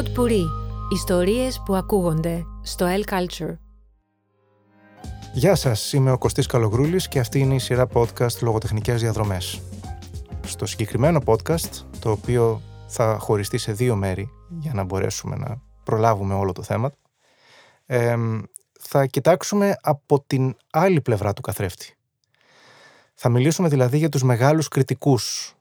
Pod 0.00 0.18
Puri. 0.18 0.44
Ιστορίες 0.92 1.62
που 1.64 1.74
ακούγονται 1.74 2.44
στο 2.62 2.86
El 2.88 3.12
Culture. 3.12 3.56
Γεια 5.32 5.54
σας, 5.54 5.92
είμαι 5.92 6.10
ο 6.10 6.18
Κωστής 6.18 6.46
Καλογρούλης 6.46 7.08
και 7.08 7.18
αυτή 7.18 7.38
είναι 7.38 7.54
η 7.54 7.58
σειρά 7.58 7.86
podcast 7.92 8.38
Λογοτεχνικές 8.40 9.00
Διαδρομές. 9.00 9.60
Στο 10.46 10.66
συγκεκριμένο 10.66 11.20
podcast, 11.24 11.84
το 12.00 12.10
οποίο 12.10 12.62
θα 12.86 13.18
χωριστεί 13.18 13.58
σε 13.58 13.72
δύο 13.72 13.96
μέρη 13.96 14.30
για 14.58 14.72
να 14.74 14.84
μπορέσουμε 14.84 15.36
να 15.36 15.62
προλάβουμε 15.84 16.34
όλο 16.34 16.52
το 16.52 16.62
θέμα, 16.62 16.92
θα 18.80 19.06
κοιτάξουμε 19.06 19.76
από 19.80 20.24
την 20.26 20.56
άλλη 20.70 21.00
πλευρά 21.00 21.32
του 21.32 21.40
καθρέφτη. 21.40 21.94
Θα 23.14 23.28
μιλήσουμε 23.28 23.68
δηλαδή 23.68 23.98
για 23.98 24.08
τους 24.08 24.22
μεγάλους 24.22 24.68
κριτικούς 24.68 25.54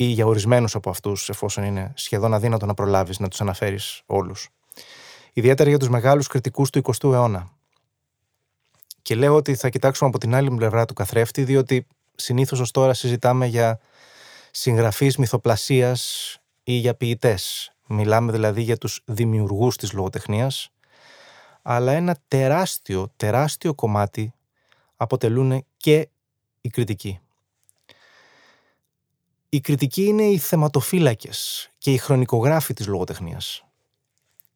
ή 0.00 0.04
για 0.04 0.26
ορισμένους 0.26 0.74
από 0.74 0.90
αυτούς, 0.90 1.28
εφόσον 1.28 1.64
είναι 1.64 1.92
σχεδόν 1.96 2.34
αδύνατο 2.34 2.66
να 2.66 2.74
προλάβεις 2.74 3.18
να 3.18 3.28
τους 3.28 3.40
αναφέρεις 3.40 4.02
όλους. 4.06 4.48
Ιδιαίτερα 5.32 5.68
για 5.68 5.78
τους 5.78 5.88
μεγάλους 5.88 6.26
κριτικούς 6.26 6.70
του 6.70 6.78
20ου 6.78 7.12
αιώνα. 7.12 7.50
Και 9.02 9.14
λέω 9.14 9.34
ότι 9.34 9.54
θα 9.54 9.68
κοιτάξουμε 9.68 10.08
από 10.08 10.18
την 10.18 10.34
άλλη 10.34 10.50
πλευρά 10.50 10.84
του 10.84 10.94
καθρέφτη, 10.94 11.44
διότι 11.44 11.86
συνήθως 12.14 12.60
ως 12.60 12.70
τώρα 12.70 12.94
συζητάμε 12.94 13.46
για 13.46 13.80
συγγραφείς 14.50 15.16
μυθοπλασίας 15.16 16.36
ή 16.62 16.72
για 16.72 16.94
ποιητές. 16.94 17.72
Μιλάμε 17.88 18.32
δηλαδή 18.32 18.62
για 18.62 18.76
τους 18.76 19.02
δημιουργούς 19.04 19.76
της 19.76 19.92
λογοτεχνίας, 19.92 20.70
αλλά 21.62 21.92
ένα 21.92 22.16
τεράστιο, 22.28 23.12
τεράστιο 23.16 23.74
κομμάτι 23.74 24.32
αποτελούν 24.96 25.64
και 25.76 26.08
οι 26.60 26.68
κριτικοί. 26.68 27.20
Οι 29.50 29.60
κριτικοί 29.60 30.04
είναι 30.04 30.22
οι 30.22 30.38
θεματοφύλακες 30.38 31.70
και 31.78 31.92
οι 31.92 31.96
χρονικογράφοι 31.96 32.74
της 32.74 32.86
λογοτεχνίας. 32.86 33.64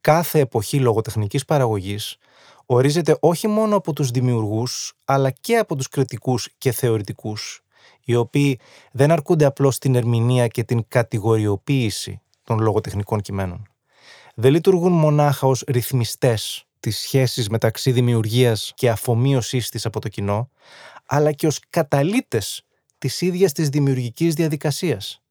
Κάθε 0.00 0.38
εποχή 0.38 0.80
λογοτεχνικής 0.80 1.44
παραγωγής 1.44 2.16
ορίζεται 2.66 3.16
όχι 3.20 3.48
μόνο 3.48 3.76
από 3.76 3.92
τους 3.92 4.10
δημιουργούς, 4.10 4.92
αλλά 5.04 5.30
και 5.30 5.56
από 5.56 5.76
τους 5.76 5.88
κριτικούς 5.88 6.48
και 6.58 6.72
θεωρητικούς, 6.72 7.60
οι 8.04 8.14
οποίοι 8.14 8.58
δεν 8.92 9.10
αρκούνται 9.10 9.44
απλώς 9.44 9.74
στην 9.74 9.94
ερμηνεία 9.94 10.46
και 10.46 10.64
την 10.64 10.84
κατηγοριοποίηση 10.88 12.20
των 12.44 12.58
λογοτεχνικών 12.58 13.20
κειμένων. 13.20 13.66
Δεν 14.34 14.52
λειτουργούν 14.52 14.92
μονάχα 14.92 15.46
ως 15.46 15.64
ρυθμιστές 15.66 16.66
της 16.80 16.98
σχέσης 16.98 17.48
μεταξύ 17.48 17.92
δημιουργίας 17.92 18.72
και 18.74 18.90
αφομοίωσής 18.90 19.68
της 19.68 19.86
από 19.86 20.00
το 20.00 20.08
κοινό, 20.08 20.50
αλλά 21.06 21.32
και 21.32 21.46
ως 21.46 21.60
καταλήτες 21.70 22.64
της 23.02 23.20
ίδιας 23.20 23.52
της 23.52 23.68
δημιουργικής 23.68 24.34
διαδικασίας. 24.34 25.22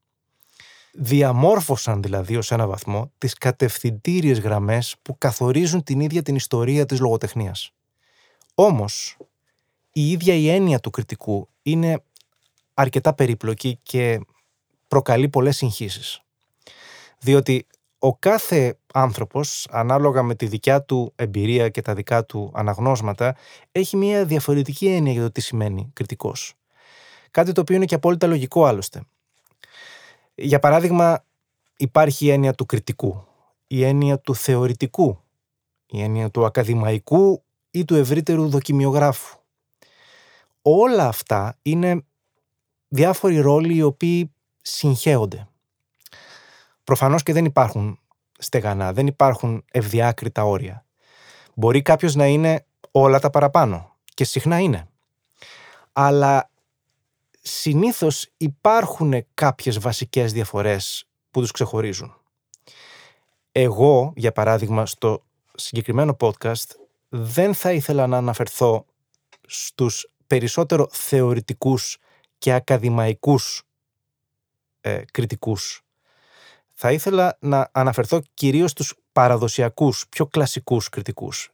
Διαμόρφωσαν 0.94 2.02
δηλαδή 2.02 2.36
ως 2.36 2.52
ένα 2.52 2.68
βαθμό 2.68 3.12
τις 3.18 3.34
κατευθυντήριες 3.34 4.40
γραμμές 4.40 4.96
που 5.02 5.18
καθορίζουν 5.18 5.84
την 5.84 6.00
ίδια 6.00 6.22
την 6.22 6.36
ιστορία 6.36 6.86
της 6.86 7.00
λογοτεχνίας. 7.00 7.72
Όμως, 8.56 9.18
η 9.92 10.12
ίδια 10.12 10.34
η 10.34 10.50
έννοια 10.50 10.80
του 10.80 10.90
κριτικού 10.90 11.50
είναι 11.62 12.04
αρκετά 12.74 13.14
περίπλοκη 13.14 13.80
και 13.84 14.20
προκαλεί 14.88 15.30
πολλές 15.30 15.58
συγχύσεις. 15.58 16.22
Διότι 17.20 17.68
ο 18.00 18.16
κάθε 18.16 18.78
άνθρωπος, 18.94 19.68
ανάλογα 19.70 20.24
με 20.24 20.36
τη 20.36 20.46
δικιά 20.46 20.84
του 20.84 21.14
εμπειρία 21.16 21.70
και 21.70 21.82
τα 21.82 21.94
δικά 21.94 22.26
του 22.26 22.52
αναγνώσματα, 22.54 23.36
έχει 23.72 23.98
μια 23.98 24.26
διαφορετική 24.26 24.88
έννοια 24.88 25.12
για 25.12 25.22
το 25.22 25.32
τι 25.32 25.42
σημαίνει 25.42 25.90
κριτικός. 25.94 26.56
Κάτι 27.32 27.52
το 27.52 27.62
οποίο 27.62 27.76
είναι 27.76 27.86
και 27.86 27.96
απόλυτα 27.96 28.28
λογικό 28.28 28.66
άλλωστε. 28.66 29.02
Για 30.36 30.60
παράδειγμα, 30.60 31.24
υπάρχει 31.78 32.26
η 32.26 32.30
έννοια 32.30 32.54
του 32.54 32.66
κριτικού, 32.66 33.24
η 33.68 33.84
έννοια 33.84 34.20
του 34.20 34.36
θεωρητικού, 34.36 35.20
η 35.86 36.02
έννοια 36.02 36.30
του 36.30 36.46
ακαδημαϊκού 36.46 37.44
ή 37.72 37.86
του 37.86 37.96
ευρύτερου 37.96 38.50
δοκιμιογράφου. 38.50 39.38
Όλα 40.62 41.08
αυτά 41.08 41.58
είναι 41.62 42.04
διάφοροι 42.88 43.40
ρόλοι 43.40 43.76
οι 43.76 43.82
οποίοι 43.82 44.32
συγχέονται. 44.62 45.48
Προφανώς 46.84 47.24
και 47.24 47.34
δεν 47.34 47.46
υπάρχουν 47.46 48.00
στεγανά, 48.38 48.94
δεν 48.94 49.08
υπάρχουν 49.08 49.66
ευδιάκριτα 49.72 50.46
όρια. 50.46 50.86
Μπορεί 51.54 51.82
κάποιος 51.82 52.16
να 52.16 52.26
είναι 52.26 52.66
όλα 52.92 53.20
τα 53.20 53.30
παραπάνω 53.30 53.96
και 54.14 54.24
συχνά 54.24 54.60
είναι. 54.60 54.88
Αλλά 55.94 56.51
συνήθως 57.42 58.30
υπάρχουν 58.38 59.26
κάποιες 59.34 59.80
βασικές 59.80 60.34
διαφορές 60.34 61.08
που 61.32 61.40
τους 61.40 61.52
ξεχωρίζουν. 61.52 62.16
Εγώ, 63.52 64.14
για 64.16 64.32
παράδειγμα, 64.32 64.86
στο 64.86 65.24
συγκεκριμένο 65.56 66.18
podcast 66.20 66.76
δεν 67.10 67.54
θα 67.54 67.72
ήθελα 67.72 68.08
να 68.08 68.18
αναφερθώ 68.18 68.86
στους 69.48 70.08
περισσότερο 70.28 70.88
θεωρητικούς 70.92 71.98
και 72.38 72.54
ακαδημαϊκούς 72.54 73.64
ε, 74.82 75.02
κριτικούς. 75.12 75.82
Θα 76.72 76.92
ήθελα 76.92 77.38
να 77.40 77.70
αναφερθώ 77.72 78.22
κυρίως 78.34 78.72
στους 78.72 78.94
παραδοσιακούς, 79.12 80.06
πιο 80.10 80.26
κλασικούς 80.26 80.90
κριτικούς. 80.90 81.50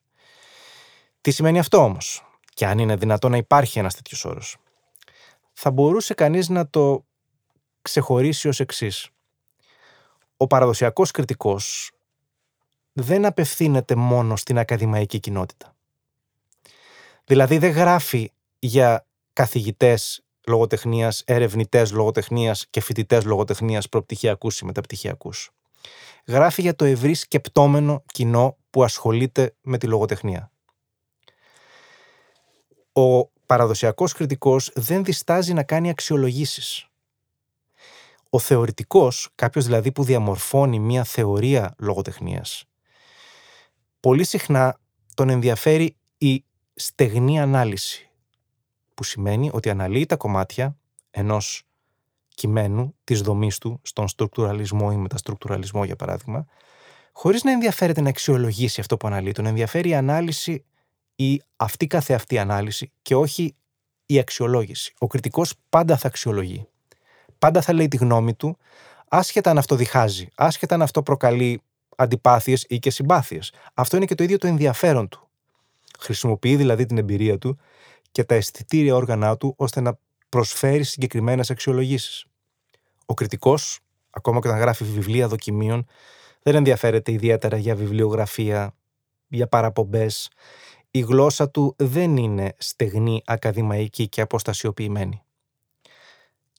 Τι 1.22 1.32
σημαίνει 1.32 1.60
αυτό 1.60 1.78
όμως, 1.78 2.26
και 2.54 2.66
αν 2.66 2.80
είναι 2.80 2.96
δυνατό 2.96 3.30
να 3.30 3.38
υπάρχει 3.38 3.80
ένας 3.80 3.96
τέτοιος 3.96 4.26
όρος; 4.26 4.58
Θα 5.60 5.72
μπορούσε 5.72 6.14
κανείς 6.14 6.50
να 6.50 6.70
το 6.70 7.06
ξεχωρίσει 7.82 8.48
ως 8.48 8.60
εξής. 8.60 9.10
Ο 10.38 10.48
παραδοσιακός 10.48 11.12
κριτικός 11.12 11.92
δεν 12.94 13.26
απευθύνεται 13.26 13.96
μόνο 13.96 14.36
στην 14.36 14.58
ακαδημαϊκή 14.58 15.20
κοινότητα. 15.20 15.76
Δηλαδή 17.26 17.58
δεν 17.58 17.72
γράφει 17.72 18.32
για 18.60 19.06
καθηγητές 19.34 20.24
λογοτεχνίας, 20.48 21.24
ερευνητές 21.26 21.92
λογοτεχνίας 21.92 22.68
και 22.70 22.82
φοιτητές 22.82 23.26
λογοτεχνίας 23.26 23.90
προπτυχιακούς 23.90 24.60
ή 24.60 24.66
μεταπτυχιακούς. 24.66 25.52
Γράφει 26.28 26.62
για 26.62 26.76
το 26.76 26.86
ευρύ 26.86 27.14
σκεπτόμενο 27.14 28.04
κοινό 28.06 28.58
που 28.70 28.84
ασχολείται 28.84 29.56
με 29.62 29.78
τη 29.78 29.88
λογοτεχνία. 29.88 30.52
Ο 32.94 33.36
παραδοσιακός 33.48 34.14
κριτικός 34.14 34.72
δεν 34.76 35.04
διστάζει 35.04 35.54
να 35.54 35.64
κάνει 35.64 35.90
αξιολογήσεις. 35.90 36.88
Ο 38.30 38.40
θεωρητικός, 38.40 39.30
κάποιος 39.36 39.66
δηλαδή 39.66 39.92
που 39.92 40.04
διαμορφώνει 40.04 40.80
μια 40.80 41.04
θεωρία 41.04 41.76
λογοτεχνίας, 41.78 42.66
πολύ 44.00 44.24
συχνά 44.24 44.80
τον 45.14 45.30
ενδιαφέρει 45.30 45.96
η 46.18 46.44
στεγνή 46.74 47.40
ανάλυση, 47.40 48.10
που 48.94 49.04
σημαίνει 49.04 49.50
ότι 49.54 49.70
αναλύει 49.70 50.06
τα 50.06 50.16
κομμάτια 50.16 50.78
ενός 51.12 51.64
κειμένου 52.36 52.96
της 53.04 53.22
δομής 53.22 53.58
του 53.58 53.80
στον 53.84 54.08
στρουκτουραλισμό 54.08 54.90
ή 54.94 54.96
μεταστρουκτουραλισμό 54.96 55.84
για 55.84 55.96
παράδειγμα, 55.96 56.46
χωρίς 57.12 57.44
να 57.44 57.52
ενδιαφέρεται 57.52 58.02
να 58.02 58.10
αξιολογήσει 58.10 58.80
αυτό 58.80 58.98
που 58.98 59.08
αναλύει. 59.08 59.32
Τον 59.32 59.46
ενδιαφέρει 59.46 59.90
η 59.90 59.96
ανάλυση 59.96 60.66
ή 61.20 61.42
αυτή 61.56 61.88
καθεαυτή 61.88 62.38
ανάλυση 62.38 62.92
και 63.02 63.16
όχι 63.16 63.56
η 64.06 64.20
αξιολόγηση. 64.20 64.94
Ο 64.98 65.08
κριτικός 65.08 65.54
πάντα 65.70 65.98
θα 65.98 66.08
αξιολογεί. 66.08 66.68
Πάντα 67.40 67.62
θα 67.62 67.74
λέει 67.74 67.88
τη 67.88 67.98
γνώμη 67.98 68.34
του, 68.34 68.58
άσχετα 69.08 69.50
αν 69.50 69.58
αυτό 69.58 69.76
διχάζει, 69.76 70.28
άσχετα 70.36 70.76
αν 70.76 70.82
αυτό 70.82 71.04
προκαλεί 71.04 71.62
αντιπάθειες 71.96 72.66
ή 72.68 72.80
και 72.80 72.90
συμπάθειες. 72.90 73.52
Αυτό 73.74 73.96
είναι 73.96 74.06
και 74.06 74.16
το 74.16 74.24
ίδιο 74.24 74.38
το 74.38 74.48
ενδιαφέρον 74.48 75.08
του. 75.08 75.28
Χρησιμοποιεί 76.00 76.56
δηλαδή 76.56 76.86
την 76.86 76.98
εμπειρία 76.98 77.38
του 77.38 77.60
και 78.12 78.24
τα 78.24 78.36
αισθητήρια 78.36 78.96
όργανα 78.96 79.38
του 79.38 79.54
ώστε 79.58 79.82
να 79.82 80.00
προσφέρει 80.30 80.84
συγκεκριμένες 80.84 81.50
αξιολογήσεις. 81.50 82.26
Ο 83.06 83.14
κριτικός, 83.14 83.80
ακόμα 84.10 84.40
και 84.40 84.48
όταν 84.48 84.60
γράφει 84.60 84.84
βιβλία 84.84 85.28
δοκιμίων, 85.28 85.88
δεν 86.42 86.56
ενδιαφέρεται 86.56 87.12
ιδιαίτερα 87.12 87.58
για 87.58 87.76
βιβλιογραφία, 87.76 88.76
για 89.28 89.48
παραπομπές 89.48 90.30
η 90.98 91.02
γλώσσα 91.02 91.50
του 91.50 91.76
δεν 91.78 92.18
είναι 92.18 92.56
στεγνή, 92.58 93.22
ακαδημαϊκή 93.26 94.08
και 94.08 94.22
αποστασιοποιημένη. 94.22 95.22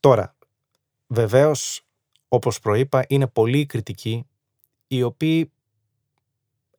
Τώρα, 0.01 0.37
βεβαίως, 1.07 1.87
όπως 2.29 2.61
προείπα, 2.61 3.05
είναι 3.09 3.27
πολλοί 3.27 3.67
κριτικοί 3.67 4.27
οι 4.87 5.03
οποίοι 5.03 5.53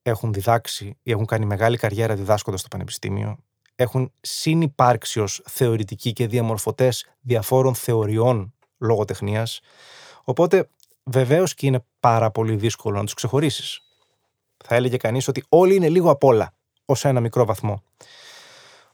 έχουν 0.01 0.33
διδάξει 0.33 0.97
ή 1.03 1.11
έχουν 1.11 1.25
κάνει 1.25 1.45
μεγάλη 1.45 1.77
καριέρα 1.77 2.15
διδάσκοντας 2.15 2.59
στο 2.59 2.69
πανεπιστήμιο, 2.69 3.37
έχουν 3.75 4.11
συνυπάρξει 4.21 5.19
ως 5.19 5.41
θεωρητικοί 5.45 6.13
και 6.13 6.27
διαμορφωτές 6.27 7.05
διαφόρων 7.21 7.75
θεωριών 7.75 8.53
λογοτεχνίας, 8.77 9.59
οπότε 10.23 10.69
βεβαίως 11.03 11.53
και 11.53 11.65
είναι 11.65 11.85
πάρα 11.99 12.31
πολύ 12.31 12.55
δύσκολο 12.55 12.97
να 12.97 13.03
τους 13.03 13.13
ξεχωρίσεις. 13.13 13.81
Θα 14.57 14.75
έλεγε 14.75 14.97
κανείς 14.97 15.27
ότι 15.27 15.43
όλοι 15.49 15.75
είναι 15.75 15.89
λίγο 15.89 16.09
απ' 16.09 16.23
όλα 16.23 16.53
ως 16.89 17.05
ένα 17.05 17.19
μικρό 17.19 17.45
βαθμό. 17.45 17.83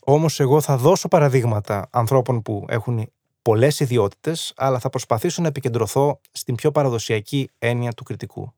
Όμως, 0.04 0.40
εγώ 0.40 0.62
θα 0.62 0.78
δώσω 0.78 1.08
παραδείγματα 1.08 1.88
ανθρώπων 1.92 2.42
που 2.42 2.66
έχουν 2.70 3.12
πολλές 3.42 3.80
ιδιότητες, 3.80 4.54
αλλά 4.56 4.80
θα 4.80 4.90
προσπαθήσω 4.90 5.42
να 5.42 5.48
επικεντρωθώ 5.48 6.20
στην 6.32 6.56
πιο 6.56 6.72
παραδοσιακή 6.72 7.50
έννοια 7.60 7.92
του 7.92 8.04
κριτικού. 8.04 8.54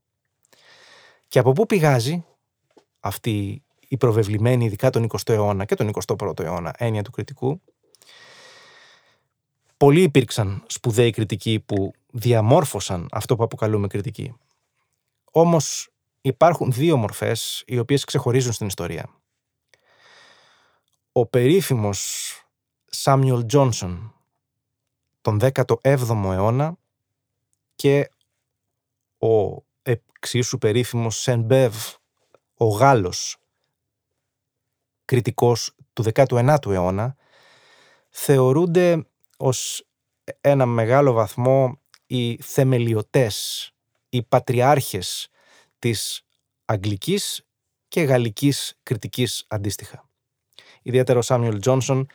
Και 1.28 1.39
από 1.39 1.51
πού 1.51 1.66
πηγάζει 1.66 2.25
αυτή 3.00 3.62
η 3.88 3.98
προβεβλημένη, 3.98 4.66
ειδικά 4.66 4.89
τον 4.89 5.07
20ο 5.10 5.34
αιώνα 5.34 5.66
και 5.66 5.75
τον 5.75 5.92
21ο 6.07 6.40
αιώνα, 6.40 6.74
έννοια 6.78 7.01
του 7.01 7.12
κριτικού; 7.12 7.62
Πολλοί 9.78 10.01
υπήρξαν 10.01 10.63
σπουδαίοι 10.68 11.12
κριτικοί 11.12 11.60
που 11.60 11.92
διαμόρφωσαν 12.12 13.07
αυτό 13.12 13.36
που 13.36 13.44
αποκαλούμε 13.44 13.88
κριτική. 13.88 14.33
Όμως 15.31 15.90
υπάρχουν 16.22 16.72
δύο 16.72 16.98
μορφές 16.98 17.63
οι 17.68 17.80
οποίες 17.80 18.04
ξεχωρίζουν 18.04 18.54
στην 18.54 18.68
ιστορία. 18.68 19.10
Ο 21.18 21.25
περίφημος 21.25 22.31
Σάμιουελ 22.86 23.46
Τζόνσον 23.46 24.14
τον 25.22 25.40
17ο 25.42 26.31
αιώνα 26.31 26.78
και 27.75 28.10
ο 29.18 29.64
εξίσου 29.81 30.58
περίφημος 30.58 31.19
Σεν 31.19 31.42
Μπεύ, 31.42 31.72
ο 32.54 32.66
Γάλλος 32.66 33.38
κριτικός 35.06 35.75
του 35.94 36.04
19ου 36.14 36.66
αιώνα, 36.66 37.16
θεωρούνται 38.10 39.08
ως 39.38 39.88
ένα 40.42 40.66
μεγάλο 40.66 41.12
βαθμό 41.12 41.80
οι 42.08 42.42
θεμελιωτές, 42.42 43.72
οι 44.10 44.24
πατριάρχες 44.24 45.30
της 45.80 46.25
αγγλικής 46.66 47.46
και 47.88 48.02
γαλλικής 48.02 48.80
κριτικής 48.84 49.46
αντίστοιχα. 49.48 50.06
Ιδιαίτερα 50.88 51.19
ο 51.19 51.22
Σάμιουελ 51.22 51.60
Τζόνσον 51.60 52.07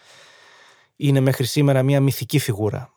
είναι 0.97 1.21
μέχρι 1.21 1.45
σήμερα 1.45 1.83
μια 1.83 2.01
μυθική 2.01 2.39
φιγούρα. 2.39 2.93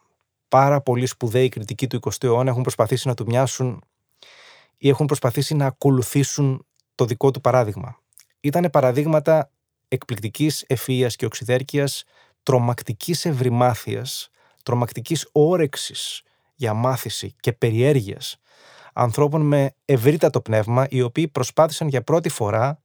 Πάρα 0.47 0.81
πολλοί 0.81 1.05
σπουδαίοι 1.05 1.49
κριτικοί 1.49 1.87
του 1.87 1.99
20ου 2.01 2.23
αιώνα 2.23 2.49
έχουν 2.49 2.61
προσπαθήσει 2.61 3.07
να 3.07 3.13
του 3.13 3.25
μοιάσουν 3.25 3.83
ή 4.77 4.89
έχουν 4.89 5.05
προσπαθήσει 5.05 5.55
να 5.55 5.65
ακολουθήσουν 5.65 6.65
το 6.95 7.05
δικό 7.05 7.31
του 7.31 7.41
παράδειγμα. 7.41 7.99
Ήτανε 8.39 8.69
παραδείγματα 8.69 9.51
εκπληκτικής 9.87 10.65
ευφυΐας 10.67 11.13
και 11.15 11.25
οξυδέρκειας, 11.25 12.03
τρομακτικής 12.43 13.25
ευρυμάθειας, 13.25 14.29
τρομακτικής 14.63 15.29
όρεξης 15.31 16.21
για 16.55 16.73
μάθηση 16.73 17.35
και 17.39 17.53
περιέργειας 17.53 18.37
ανθρώπων 18.93 19.41
με 19.41 19.75
ευρύτατο 19.85 20.41
πνεύμα, 20.41 20.87
οι 20.89 21.01
οποίοι 21.01 21.27
προσπάθησαν 21.27 21.87
για 21.87 22.03
πρώτη 22.03 22.29
φορά 22.29 22.81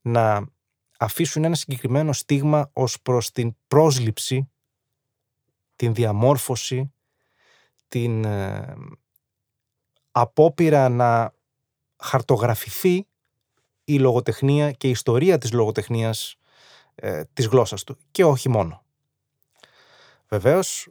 να 0.00 0.52
αφήσουν 0.98 1.44
ένα 1.44 1.54
συγκεκριμένο 1.54 2.12
στίγμα 2.12 2.70
ως 2.72 3.00
προς 3.02 3.30
την 3.30 3.56
πρόσληψη, 3.68 4.50
την 5.76 5.94
διαμόρφωση, 5.94 6.92
την 7.88 8.24
ε, 8.24 8.74
απόπειρα 10.10 10.88
να 10.88 11.32
χαρτογραφηθεί 11.96 13.06
η 13.84 13.98
λογοτεχνία 13.98 14.70
και 14.70 14.86
η 14.86 14.90
ιστορία 14.90 15.38
της 15.38 15.52
λογοτεχνίας 15.52 16.36
ε, 16.94 17.22
της 17.32 17.46
γλώσσας 17.46 17.84
του 17.84 17.98
και 18.10 18.24
όχι 18.24 18.48
μόνο. 18.48 18.84
Βεβαίως, 20.28 20.88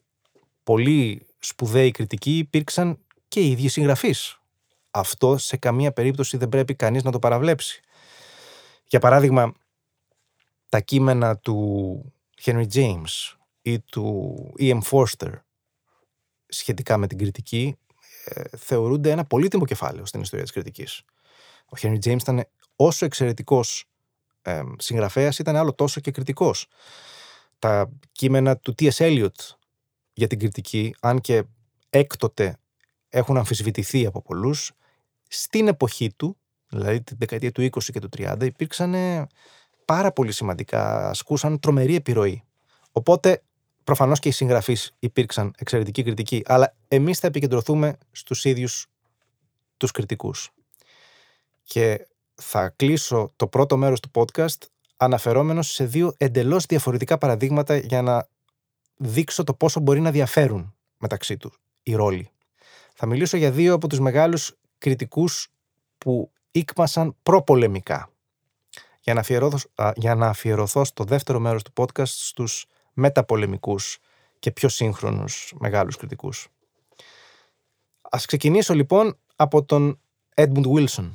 πολλοί 0.63 1.27
σπουδαίοι 1.39 1.91
κριτικοί 1.91 2.38
υπήρξαν 2.38 2.97
και 3.27 3.39
οι 3.39 3.51
ίδιοι 3.51 3.67
συγγραφείς. 3.67 4.39
Αυτό 4.91 5.38
σε 5.38 5.57
καμία 5.57 5.91
περίπτωση 5.91 6.38
δεν 6.38 6.50
πρέπει 6.50 6.75
κανείς 6.75 7.03
να 7.03 7.11
το 7.11 7.19
παραβλέψει. 7.19 7.81
Για 8.85 9.00
παράδειγμα, 9.00 9.53
τα 10.73 10.79
κείμενα 10.79 11.37
του 11.37 12.13
Henry 12.43 12.65
James 12.73 13.35
ή 13.61 13.79
του 13.79 14.53
E.M. 14.59 14.79
Forster 14.89 15.31
σχετικά 16.47 16.97
με 16.97 17.07
την 17.07 17.17
κριτική 17.17 17.77
ε, 18.25 18.41
θεωρούνται 18.57 19.11
ένα 19.11 19.25
πολύτιμο 19.25 19.65
κεφάλαιο 19.65 20.05
στην 20.05 20.21
ιστορία 20.21 20.43
της 20.43 20.53
κριτικής. 20.53 21.03
Ο 21.65 21.77
Henry 21.81 21.97
James 22.05 22.21
ήταν 22.21 22.45
όσο 22.75 23.05
εξαιρετικός 23.05 23.85
ε, 24.41 24.61
συγγραφέας 24.77 25.39
ήταν 25.39 25.55
άλλο 25.55 25.73
τόσο 25.73 25.99
και 25.99 26.11
κριτικός. 26.11 26.67
Τα 27.59 27.89
κείμενα 28.11 28.57
του 28.57 28.75
T.S. 28.79 28.95
Eliot 28.97 29.55
για 30.13 30.27
την 30.27 30.39
κριτική, 30.39 30.95
αν 30.99 31.21
και 31.21 31.43
έκτοτε 31.89 32.57
έχουν 33.09 33.37
αμφισβητηθεί 33.37 34.05
από 34.05 34.21
πολλούς, 34.21 34.71
στην 35.27 35.67
εποχή 35.67 36.13
του, 36.13 36.37
δηλαδή 36.67 37.01
την 37.01 37.17
δεκαετία 37.19 37.51
του 37.51 37.61
20 37.61 37.83
και 37.83 37.99
του 37.99 38.09
30, 38.17 38.35
υπήρξαν 38.41 38.93
πάρα 39.85 40.12
πολύ 40.12 40.31
σημαντικά, 40.31 41.09
ασκούσαν 41.09 41.59
τρομερή 41.59 41.95
επιρροή. 41.95 42.44
Οπότε, 42.91 43.44
προφανώς 43.83 44.19
και 44.19 44.30
οι 44.30 44.31
συγγραφείς 44.31 44.95
υπήρξαν 45.00 45.53
εξαιρετικοί 45.57 46.03
κριτικοί, 46.03 46.41
αλλά 46.45 46.75
εμείς 46.88 47.19
θα 47.19 47.27
επικεντρωθούμε 47.27 47.97
στους 48.12 48.45
ίδιους 48.45 48.88
τους 49.77 49.91
κριτικούς. 49.91 50.50
Και 51.63 52.07
θα 52.33 52.69
κλείσω 52.69 53.31
το 53.35 53.47
πρώτο 53.47 53.77
μέρος 53.77 54.00
του 54.00 54.12
podcast 54.13 54.68
αναφερόμενος 54.97 55.71
σε 55.71 55.86
δύο 55.86 56.13
εντελώς 56.18 56.65
διαφορετικά 56.65 57.18
παραδείγματα 57.18 57.77
για 57.77 58.01
να 58.01 58.27
δείξω 58.97 59.44
το 59.44 59.53
πόσο 59.53 59.79
μπορεί 59.79 60.00
να 60.00 60.12
διαφέρουν 60.12 60.75
μεταξύ 60.97 61.38
τους 61.38 61.59
οι 61.83 61.95
ρόλοι. 61.95 62.29
Θα 62.94 63.06
μιλήσω 63.06 63.38
για 63.38 63.51
δύο 63.51 63.74
από 63.74 63.88
τους 63.88 64.00
μεγάλους 64.00 64.56
κριτικούς 64.77 65.51
που 65.97 66.31
ήκμασαν 66.51 67.15
προπολεμικά. 67.24 68.12
Για 69.03 69.13
να, 69.13 69.19
αφιερωθώ, 69.19 69.57
για 69.95 70.15
να 70.15 70.27
αφιερωθώ 70.27 70.85
στο 70.85 71.03
δεύτερο 71.03 71.39
μέρος 71.39 71.63
του 71.63 71.71
podcast 71.75 72.05
στους 72.05 72.65
μεταπολεμικούς 72.94 73.97
και 74.39 74.51
πιο 74.51 74.69
σύγχρονους 74.69 75.53
μεγάλους 75.59 75.95
κριτικούς. 75.95 76.47
Ας 78.01 78.25
ξεκινήσω 78.25 78.73
λοιπόν 78.73 79.17
από 79.35 79.63
τον 79.63 80.00
Edmund 80.35 80.65
Wilson, 80.65 81.11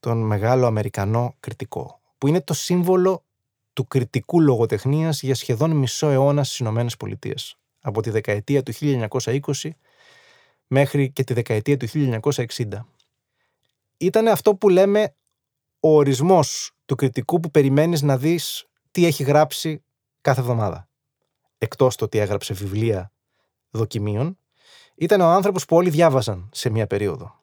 τον 0.00 0.18
μεγάλο 0.18 0.66
Αμερικανό 0.66 1.34
κριτικό, 1.40 2.00
που 2.18 2.26
είναι 2.26 2.40
το 2.40 2.54
σύμβολο 2.54 3.24
του 3.72 3.86
κριτικού 3.86 4.40
λογοτεχνίας 4.40 5.22
για 5.22 5.34
σχεδόν 5.34 5.70
μισό 5.70 6.08
αιώνα 6.08 6.44
στις 6.44 6.58
Ηνωμένες 6.58 6.96
Πολιτείες, 6.96 7.56
από 7.80 8.02
τη 8.02 8.10
δεκαετία 8.10 8.62
του 8.62 8.72
1920 8.72 9.70
μέχρι 10.66 11.10
και 11.10 11.24
τη 11.24 11.34
δεκαετία 11.34 11.76
του 11.76 11.86
1960. 11.88 12.86
Ήταν 13.96 14.28
αυτό 14.28 14.54
που 14.54 14.68
λέμε 14.68 15.14
ο 15.80 15.96
ορισμός 15.96 16.73
του 16.84 16.94
κριτικού 16.94 17.40
που 17.40 17.50
περιμένεις 17.50 18.02
να 18.02 18.16
δεις 18.16 18.66
τι 18.90 19.06
έχει 19.06 19.22
γράψει 19.22 19.84
κάθε 20.20 20.40
εβδομάδα. 20.40 20.88
Εκτός 21.58 21.96
το 21.96 22.04
ότι 22.04 22.18
έγραψε 22.18 22.54
βιβλία 22.54 23.12
δοκιμίων, 23.70 24.38
ήταν 24.94 25.20
ο 25.20 25.28
άνθρωπος 25.28 25.64
που 25.64 25.76
όλοι 25.76 25.90
διάβαζαν 25.90 26.48
σε 26.52 26.70
μία 26.70 26.86
περίοδο. 26.86 27.34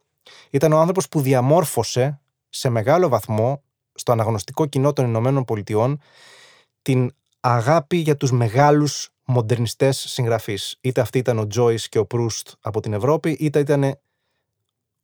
Ήταν 0.49 0.71
ο 0.71 0.79
άνθρωπος 0.79 1.07
που 1.07 1.21
διαμόρφωσε 1.21 2.21
σε 2.49 2.69
μεγάλο 2.69 3.07
βαθμό 3.07 3.63
στο 3.93 4.11
αναγνωστικό 4.11 4.65
κοινό 4.65 4.93
των 4.93 5.05
Ηνωμένων 5.05 5.43
Πολιτειών 5.45 6.01
την 6.81 7.15
αγάπη 7.39 7.97
για 7.97 8.17
τους 8.17 8.31
μεγάλους 8.31 9.09
μοντερνιστές 9.25 9.97
συγγραφείς. 9.97 10.77
Είτε 10.81 11.01
αυτή 11.01 11.17
ήταν 11.17 11.39
ο 11.39 11.47
Τζόις 11.47 11.89
και 11.89 11.97
ο 11.97 12.05
Προύστ 12.05 12.49
από 12.61 12.79
την 12.79 12.93
Ευρώπη, 12.93 13.31
είτε 13.39 13.59
ήταν 13.59 13.99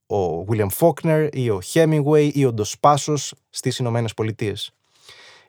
ο 0.08 0.46
William 0.50 0.68
Faulkner 0.80 1.30
ή 1.32 1.50
ο 1.50 1.62
Hemingway 1.74 2.30
ή 2.34 2.46
ο 2.46 2.54
Ντοσπάσος 2.54 3.34
στις 3.50 3.78
Ηνωμένες 3.78 4.14
Πολιτείες. 4.14 4.72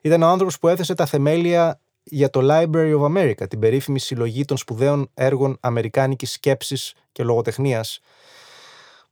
Ήταν 0.01 0.21
ο 0.21 0.27
άνθρωπος 0.27 0.59
που 0.59 0.67
έθεσε 0.67 0.93
τα 0.93 1.05
θεμέλια 1.05 1.79
για 2.03 2.29
το 2.29 2.39
Library 2.43 2.99
of 2.99 3.01
America, 3.01 3.49
την 3.49 3.59
περίφημη 3.59 3.99
συλλογή 3.99 4.45
των 4.45 4.57
σπουδαίων 4.57 5.09
έργων 5.13 5.57
αμερικάνικης 5.59 6.31
σκέψης 6.31 6.93
και 7.11 7.23
λογοτεχνίας, 7.23 7.99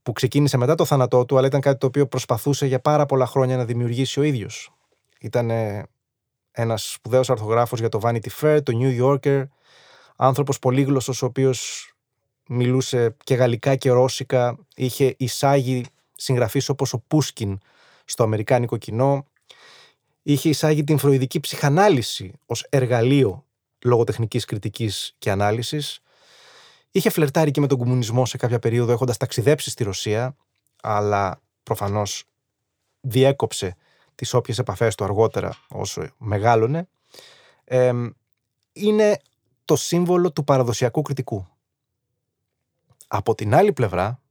που 0.04 0.14
ξεκίνησε 0.14 0.58
μετά 0.58 0.76
το 0.76 0.86
θάνατό 0.86 1.26
του, 1.26 1.38
αλλά 1.38 1.48
ήταν 1.48 1.62
κάτι 1.62 1.78
το 1.78 1.86
οποίο 1.88 2.08
προσπαθούσε 2.08 2.66
για 2.66 2.80
πάρα 2.80 3.06
πολλά 3.06 3.26
χρόνια 3.26 3.58
να 3.58 3.66
δημιουργήσει 3.66 4.20
ο 4.20 4.24
ίδιος. 4.24 4.72
Ήταν 5.20 5.52
ένας 6.52 6.92
σπουδαίος 6.92 7.30
αρθογράφος 7.30 7.80
για 7.80 7.90
το 7.90 8.00
Vanity 8.04 8.30
Fair, 8.42 8.60
το 8.64 8.74
New 8.82 9.04
Yorker, 9.04 9.44
άνθρωπος 10.16 10.60
πολύγλωσσος 10.60 11.22
ο 11.22 11.26
οποίος 11.26 11.92
μιλούσε 12.48 13.16
και 13.24 13.36
γαλλικά 13.36 13.76
και 13.76 13.90
ρώσικα, 13.90 14.58
είχε 14.76 15.16
εισάγει 15.18 15.86
συγγραφείς 16.16 16.70
όπως 16.70 16.94
ο 16.94 17.00
Πούσκιν 17.08 17.60
στο 18.06 18.24
αμερικάνικο 18.24 18.78
κοινό, 18.78 19.26
είχε 20.24 20.50
εισάγει 20.50 20.84
την 20.84 20.98
φροηδική 20.98 21.40
ψυχανάλυση 21.40 22.34
ως 22.46 22.66
εργαλείο 22.70 23.46
λογοτεχνικής 23.84 24.46
κριτικής 24.46 25.16
και 25.18 25.32
ανάλυσης, 25.32 26.00
είχε 26.92 27.10
φλερτάρει 27.10 27.52
και 27.52 27.60
με 27.60 27.68
τον 27.68 27.78
κομμουνισμό 27.78 28.26
σε 28.26 28.38
κάποια 28.38 28.60
περίοδο 28.60 28.92
έχοντας 28.92 29.18
ταξιδέψει 29.18 29.70
στη 29.70 29.84
Ρωσία, 29.84 30.36
αλλά 30.82 31.42
προφανώς 31.64 32.24
διέκοψε 33.02 33.76
τις 34.16 34.34
όποιες 34.34 34.60
επαφές 34.60 34.96
του 34.96 35.04
αργότερα 35.04 35.58
όσο 35.70 36.08
μεγάλωνε, 36.18 36.88
είναι 38.74 39.20
το 39.66 39.76
σύμβολο 39.76 40.32
του 40.32 40.44
παραδοσιακού 40.44 41.02
κριτικού. 41.02 41.48
Από 43.08 43.36
την 43.36 43.56
άλλη 43.56 43.74
πλευρά, 43.74 44.22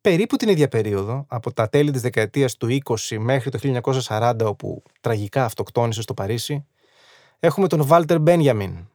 περίπου 0.00 0.36
την 0.36 0.48
ίδια 0.48 0.68
περίοδο, 0.68 1.24
από 1.28 1.52
τα 1.52 1.68
τέλη 1.68 1.90
της 1.90 2.00
δεκαετίας 2.00 2.56
του 2.56 2.78
20 2.84 3.18
μέχρι 3.18 3.50
το 3.50 3.58
1940, 4.06 4.34
όπου 4.44 4.82
τραγικά 5.00 5.44
αυτοκτόνησε 5.44 6.02
στο 6.02 6.14
Παρίσι, 6.14 6.66
έχουμε 7.40 7.66
τον 7.66 7.84
Βάλτερ 7.84 8.20
Μπένιαμιν, 8.20 8.88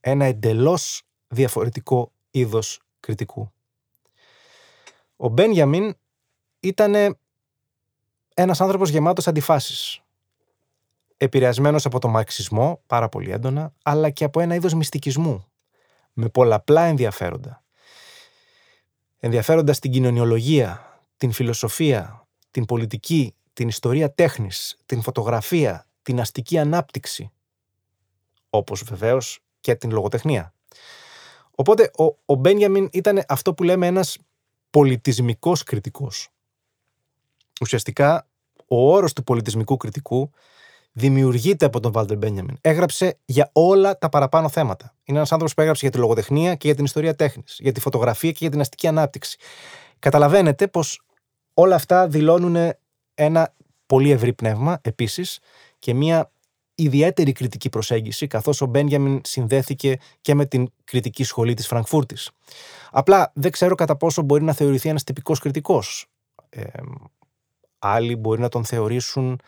ένα 0.00 0.24
εντελώς 0.24 1.02
διαφορετικό 1.28 2.12
είδος 2.30 2.80
κριτικού. 3.00 3.52
Ο 5.16 5.28
Μπένιαμιν 5.28 5.94
ήταν 6.60 7.18
ένας 8.34 8.60
άνθρωπος 8.60 8.90
γεμάτος 8.90 9.26
αντιφάσεις. 9.28 10.00
Επηρεασμένος 11.16 11.86
από 11.86 11.98
το 11.98 12.08
μαρξισμό, 12.08 12.82
πάρα 12.86 13.08
πολύ 13.08 13.30
έντονα, 13.30 13.72
αλλά 13.82 14.10
και 14.10 14.24
από 14.24 14.40
ένα 14.40 14.54
είδος 14.54 14.74
μυστικισμού, 14.74 15.46
με 16.18 16.28
πολλαπλά 16.28 16.82
ενδιαφέροντα. 16.82 17.64
Ενδιαφέροντα 19.18 19.72
στην 19.72 19.90
κοινωνιολογία, 19.90 21.00
την 21.16 21.32
φιλοσοφία, 21.32 22.26
την 22.50 22.64
πολιτική, 22.64 23.34
την 23.52 23.68
ιστορία 23.68 24.12
τέχνης, 24.12 24.76
την 24.86 25.02
φωτογραφία, 25.02 25.86
την 26.02 26.20
αστική 26.20 26.58
ανάπτυξη, 26.58 27.30
όπως 28.50 28.82
βεβαίως 28.82 29.40
και 29.60 29.74
την 29.74 29.90
λογοτεχνία. 29.90 30.54
Οπότε 31.50 31.90
ο, 31.98 32.04
ο 32.24 32.34
Μπένιαμιν 32.34 32.88
ήταν 32.92 33.22
αυτό 33.28 33.54
που 33.54 33.62
λέμε 33.62 33.86
ένας 33.86 34.18
πολιτισμικός 34.70 35.62
κριτικός. 35.62 36.28
Ουσιαστικά 37.60 38.28
ο 38.66 38.92
όρος 38.92 39.12
του 39.12 39.24
πολιτισμικού 39.24 39.76
κριτικού 39.76 40.30
δημιουργείται 40.98 41.64
από 41.64 41.80
τον 41.80 41.92
Βάλτερ 41.92 42.16
Μπένιαμιν. 42.16 42.56
Έγραψε 42.60 43.18
για 43.24 43.50
όλα 43.52 43.98
τα 43.98 44.08
παραπάνω 44.08 44.48
θέματα. 44.48 44.94
Είναι 45.04 45.16
ένας 45.16 45.32
άνθρωπος 45.32 45.54
που 45.54 45.60
έγραψε 45.60 45.84
για 45.84 45.94
τη 45.94 45.98
λογοτεχνία 45.98 46.54
και 46.54 46.66
για 46.66 46.76
την 46.76 46.84
ιστορία 46.84 47.14
τέχνης, 47.14 47.56
για 47.60 47.72
τη 47.72 47.80
φωτογραφία 47.80 48.30
και 48.30 48.38
για 48.40 48.50
την 48.50 48.60
αστική 48.60 48.86
ανάπτυξη. 48.86 49.38
Καταλαβαίνετε 49.98 50.68
πως 50.68 51.02
όλα 51.54 51.74
αυτά 51.74 52.08
δηλώνουν 52.08 52.72
ένα 53.14 53.54
πολύ 53.86 54.10
ευρύ 54.10 54.32
πνεύμα 54.32 54.78
επίσης 54.82 55.38
και 55.78 55.94
μια 55.94 56.30
ιδιαίτερη 56.74 57.32
κριτική 57.32 57.68
προσέγγιση, 57.68 58.26
καθώς 58.26 58.60
ο 58.60 58.66
Μπένιαμιν 58.66 59.20
συνδέθηκε 59.24 59.98
και 60.20 60.34
με 60.34 60.46
την 60.46 60.68
κριτική 60.84 61.24
σχολή 61.24 61.54
της 61.54 61.66
Φραγκφούρτης. 61.66 62.30
Απλά 62.90 63.32
δεν 63.34 63.50
ξέρω 63.50 63.74
κατά 63.74 63.96
πόσο 63.96 64.22
μπορεί 64.22 64.44
να 64.44 64.52
θεωρηθεί 64.52 64.88
ένας 64.88 65.04
τυπικός 65.04 65.38
κριτικός. 65.38 66.06
Ε, 66.48 66.62
άλλοι 67.78 68.16
μπορεί 68.16 68.40
να 68.40 68.48
τον 68.48 68.64
θεωρήσουν 68.64 69.40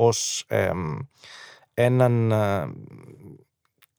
ως 0.00 0.46
έναν 1.74 2.32
ε, 2.32 2.72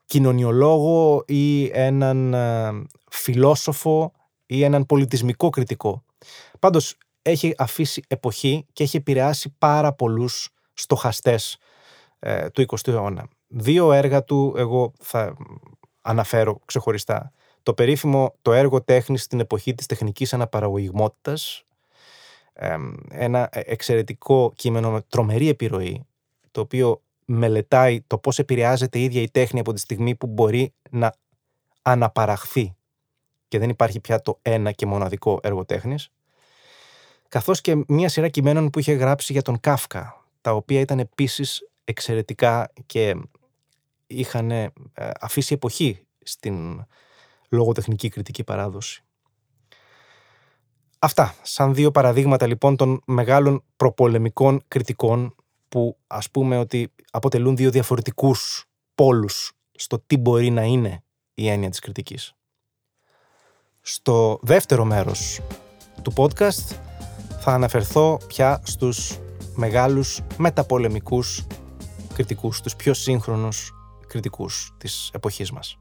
κοινωνιολόγο 0.05 1.23
ή 1.27 1.65
έναν 1.79 2.33
ε, 2.33 2.71
φιλόσοφο 3.11 4.11
ή 4.45 4.63
έναν 4.63 4.85
πολιτισμικό 4.85 5.49
κριτικό. 5.49 6.03
Πάντως 6.59 6.97
έχει 7.21 7.53
αφήσει 7.57 8.03
εποχή 8.07 8.65
και 8.73 8.83
έχει 8.83 8.97
επηρεάσει 8.97 9.55
πάρα 9.57 9.93
πολλούς 9.93 10.49
στοχαστές 10.73 11.57
ε, 12.19 12.49
του 12.49 12.65
20ου 12.67 12.87
αιώνα. 12.87 13.27
Δύο 13.47 13.91
έργα 13.91 14.23
του 14.23 14.53
εγώ 14.57 14.93
θα 14.99 15.35
αναφέρω 16.01 16.59
ξεχωριστά. 16.65 17.31
Το 17.63 17.73
περίφημο 17.73 18.33
το 18.41 18.53
έργο 18.53 18.83
τέχνης 18.83 19.23
στην 19.23 19.39
εποχή 19.39 19.73
της 19.73 19.85
τεχνικής 19.85 20.33
αναπαραγωγικότητας, 20.33 21.65
ένα 23.09 23.49
εξαιρετικό 23.51 24.53
κείμενο 24.55 24.91
με 24.91 25.01
τρομερή 25.01 25.49
επιρροή, 25.49 26.05
το 26.51 26.61
οποίο 26.61 27.01
μελετάει 27.25 28.01
το 28.01 28.17
πώς 28.17 28.39
επηρεάζεται 28.39 28.99
η 28.99 29.03
ίδια 29.03 29.21
η 29.21 29.29
τέχνη 29.29 29.59
από 29.59 29.73
τη 29.73 29.79
στιγμή 29.79 30.15
που 30.15 30.27
μπορεί 30.27 30.73
να 30.89 31.13
αναπαραχθεί 31.81 32.75
και 33.47 33.59
δεν 33.59 33.69
υπάρχει 33.69 33.99
πια 33.99 34.21
το 34.21 34.39
ένα 34.41 34.71
και 34.71 34.85
μοναδικό 34.85 35.39
έργο 35.43 35.65
τέχνης, 35.65 36.11
καθώς 37.27 37.61
και 37.61 37.83
μία 37.87 38.09
σειρά 38.09 38.27
κειμένων 38.27 38.69
που 38.69 38.79
είχε 38.79 38.93
γράψει 38.93 39.33
για 39.33 39.41
τον 39.41 39.59
Κάφκα, 39.59 40.25
τα 40.41 40.53
οποία 40.53 40.79
ήταν 40.79 40.99
επίσης 40.99 41.69
εξαιρετικά 41.83 42.71
και 42.85 43.15
είχαν 44.07 44.51
ε, 44.51 44.71
αφήσει 45.19 45.53
εποχή 45.53 46.05
στην 46.23 46.85
λογοτεχνική 47.49 48.09
κριτική 48.09 48.43
παράδοση. 48.43 49.03
Αυτά, 51.03 51.35
σαν 51.41 51.73
δύο 51.73 51.91
παραδείγματα 51.91 52.47
λοιπόν 52.47 52.75
των 52.75 53.01
μεγάλων 53.05 53.63
προπολεμικών 53.75 54.61
κριτικών 54.67 55.35
που 55.69 55.97
ας 56.07 56.31
πούμε 56.31 56.57
ότι 56.57 56.93
αποτελούν 57.11 57.55
δύο 57.55 57.71
διαφορετικούς 57.71 58.65
πόλους 58.95 59.51
στο 59.71 59.99
τι 60.07 60.17
μπορεί 60.17 60.49
να 60.49 60.63
είναι 60.63 61.03
η 61.33 61.47
έννοια 61.49 61.69
της 61.69 61.79
κριτικής. 61.79 62.33
Στο 63.81 64.39
δεύτερο 64.41 64.85
μέρος 64.85 65.39
του 66.01 66.13
podcast 66.15 66.75
θα 67.39 67.51
αναφερθώ 67.51 68.17
πια 68.27 68.61
στους 68.65 69.17
μεγάλους 69.55 70.21
μεταπολεμικούς 70.37 71.47
κριτικούς, 72.13 72.61
τους 72.61 72.75
πιο 72.75 72.93
σύγχρονους 72.93 73.71
κριτικούς 74.07 74.73
της 74.77 75.09
εποχής 75.13 75.51
μας. 75.51 75.80